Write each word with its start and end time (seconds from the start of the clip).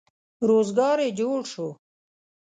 روزګار 0.49 0.97
یې 1.05 1.09
جوړ 1.19 1.39
شو. 1.51 1.67